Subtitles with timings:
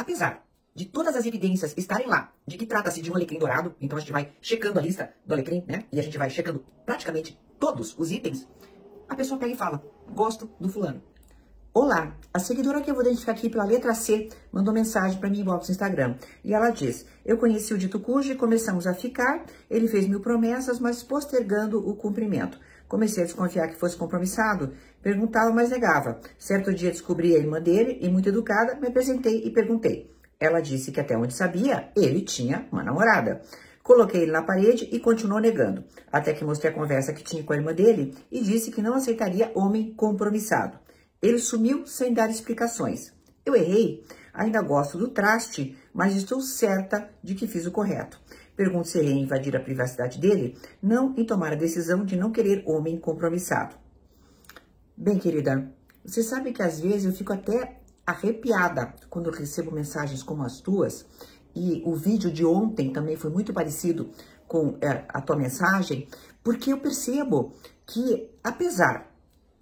[0.00, 3.98] apesar de todas as evidências estarem lá de que trata-se de um alecrim dourado, então
[3.98, 5.84] a gente vai checando a lista do alecrim, né?
[5.92, 8.48] E a gente vai checando praticamente todos os itens.
[9.08, 11.02] A pessoa pega e fala: Gosto do fulano.
[11.74, 15.40] Olá, a seguidora que eu vou identificar aqui pela letra C mandou mensagem para mim
[15.40, 16.16] inbox no Instagram.
[16.42, 19.44] E ela diz: Eu conheci o dito cujo e começamos a ficar.
[19.68, 22.58] Ele fez mil promessas, mas postergando o cumprimento.
[22.90, 24.72] Comecei a desconfiar que fosse compromissado.
[25.00, 26.20] Perguntava, mas negava.
[26.36, 30.10] Certo dia descobri a irmã dele e, muito educada, me apresentei e perguntei.
[30.40, 33.42] Ela disse que até onde sabia, ele tinha uma namorada.
[33.80, 37.52] Coloquei ele na parede e continuou negando, até que mostrei a conversa que tinha com
[37.52, 40.76] a irmã dele e disse que não aceitaria homem compromissado.
[41.22, 43.12] Ele sumiu sem dar explicações.
[43.46, 44.04] Eu errei,
[44.34, 48.20] ainda gosto do traste, mas estou certa de que fiz o correto.
[48.60, 52.30] Pergunto se errei em invadir a privacidade dele, não em tomar a decisão de não
[52.30, 53.74] querer homem compromissado.
[54.94, 55.72] Bem, querida,
[56.04, 61.06] você sabe que às vezes eu fico até arrepiada quando recebo mensagens como as tuas,
[61.56, 64.10] e o vídeo de ontem também foi muito parecido
[64.46, 66.06] com é, a tua mensagem,
[66.44, 67.54] porque eu percebo
[67.86, 69.10] que, apesar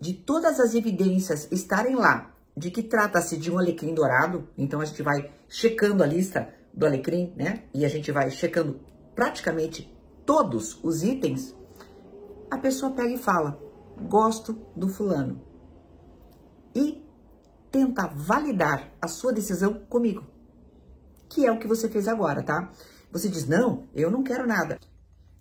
[0.00, 4.84] de todas as evidências estarem lá de que trata-se de um alecrim dourado, então a
[4.84, 7.64] gente vai checando a lista do alecrim, né?
[7.74, 8.80] E a gente vai checando
[9.12, 9.92] praticamente
[10.24, 11.52] todos os itens,
[12.48, 13.60] a pessoa pega e fala:
[14.08, 15.42] gosto do fulano.
[16.72, 17.04] E
[17.72, 20.24] tenta validar a sua decisão comigo.
[21.28, 22.70] Que é o que você fez agora, tá?
[23.10, 24.78] Você diz: "Não, eu não quero nada".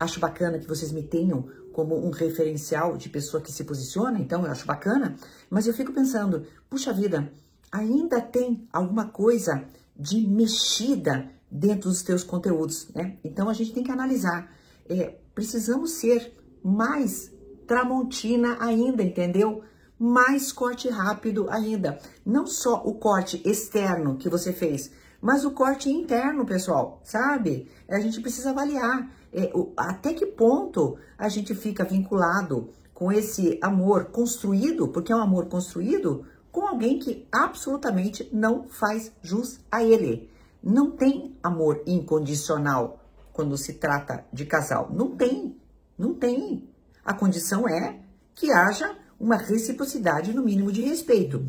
[0.00, 4.44] Acho bacana que vocês me tenham como um referencial de pessoa que se posiciona, então
[4.44, 5.14] eu acho bacana,
[5.48, 7.32] mas eu fico pensando, puxa vida,
[7.70, 9.64] ainda tem alguma coisa
[10.00, 13.18] de mexida dentro dos teus conteúdos, né?
[13.24, 14.50] Então a gente tem que analisar.
[14.88, 17.32] É, precisamos ser mais
[17.66, 19.62] tramontina ainda, entendeu?
[20.00, 21.98] mais corte rápido ainda.
[22.24, 27.68] Não só o corte externo que você fez, mas o corte interno, pessoal, sabe?
[27.86, 33.58] A gente precisa avaliar é, o, até que ponto a gente fica vinculado com esse
[33.62, 39.82] amor construído, porque é um amor construído, com alguém que absolutamente não faz jus a
[39.82, 40.30] ele.
[40.62, 43.00] Não tem amor incondicional
[43.32, 44.90] quando se trata de casal.
[44.92, 45.56] Não tem,
[45.96, 46.68] não tem.
[47.04, 48.00] A condição é
[48.34, 51.44] que haja uma reciprocidade no mínimo de respeito.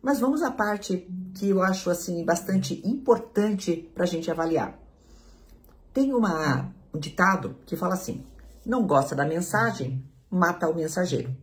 [0.00, 4.78] Mas vamos à parte que eu acho assim bastante importante para a gente avaliar.
[5.92, 8.24] Tem uma, um ditado que fala assim:
[8.64, 11.34] não gosta da mensagem, mata o mensageiro.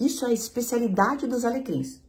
[0.00, 2.00] Isso é a especialidade dos alecrins.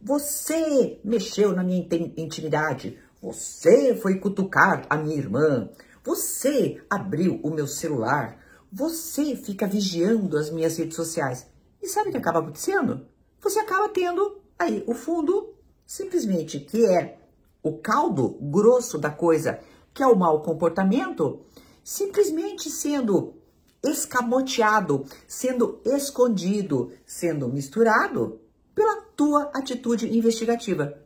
[0.00, 5.70] Você mexeu na minha intimidade, você foi cutucar a minha irmã,
[6.04, 8.38] você abriu o meu celular,
[8.70, 11.46] você fica vigiando as minhas redes sociais.
[11.80, 13.06] E sabe o que acaba acontecendo?
[13.40, 15.54] Você acaba tendo aí o fundo,
[15.86, 17.18] simplesmente, que é
[17.62, 19.58] o caldo grosso da coisa,
[19.94, 21.40] que é o mau comportamento,
[21.82, 23.41] simplesmente sendo
[23.82, 28.40] escamoteado, sendo escondido, sendo misturado
[28.74, 30.98] pela tua atitude investigativa.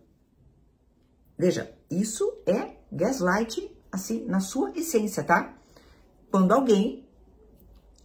[1.39, 5.57] Veja, isso é gaslight, assim, na sua essência, tá?
[6.31, 7.07] Quando alguém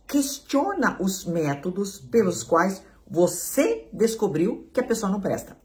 [0.07, 5.57] questiona os métodos pelos quais você descobriu que a pessoa não presta.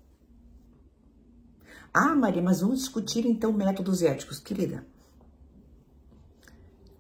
[1.93, 4.87] Ah, Maria, mas vamos discutir então métodos éticos, querida.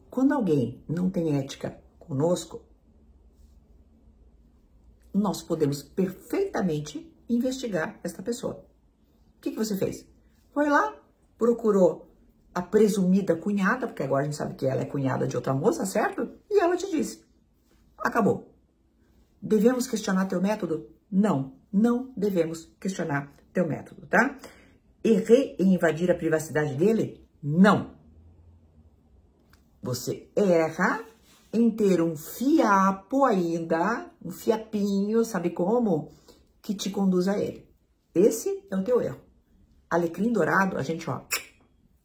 [0.08, 2.64] Quando alguém não tem ética conosco,
[5.12, 8.64] nós podemos perfeitamente investigar esta pessoa.
[9.36, 10.06] O que, que você fez?
[10.52, 10.94] Foi lá,
[11.38, 12.10] procurou
[12.54, 15.84] a presumida cunhada, porque agora a gente sabe que ela é cunhada de outra moça,
[15.84, 16.28] certo?
[16.50, 17.24] E ela te disse:
[17.98, 18.54] Acabou.
[19.40, 20.88] Devemos questionar teu método?
[21.10, 24.38] Não, não devemos questionar teu método, tá?
[25.04, 27.26] Errei em invadir a privacidade dele?
[27.42, 27.94] Não.
[29.82, 31.04] Você erra
[31.56, 36.12] em ter um fiapo ainda, um fiapinho, sabe como?
[36.60, 37.66] Que te conduz a ele.
[38.14, 39.20] Esse é o teu erro.
[39.88, 41.22] Alecrim dourado, a gente, ó,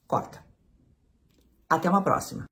[0.07, 0.43] corta.
[1.69, 2.39] Até uma próxima.